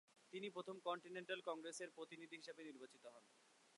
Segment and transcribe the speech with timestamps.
[0.33, 3.23] তিনি প্রথম কন্টিনেন্টাল কংগ্রেসের প্রতিনিধি হিসেবে নির্বাচিত হন।